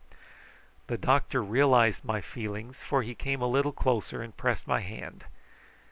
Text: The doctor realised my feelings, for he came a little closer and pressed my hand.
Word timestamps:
The 0.87 0.97
doctor 0.97 1.43
realised 1.43 2.03
my 2.03 2.21
feelings, 2.21 2.81
for 2.81 3.03
he 3.03 3.13
came 3.13 3.39
a 3.39 3.45
little 3.47 3.71
closer 3.71 4.23
and 4.23 4.35
pressed 4.35 4.67
my 4.67 4.79
hand. 4.79 5.25